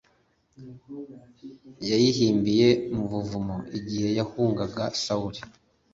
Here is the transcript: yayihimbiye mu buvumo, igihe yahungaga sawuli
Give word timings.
yayihimbiye 1.89 2.69
mu 2.95 3.03
buvumo, 3.11 3.55
igihe 3.77 4.09
yahungaga 4.17 4.83
sawuli 5.03 5.41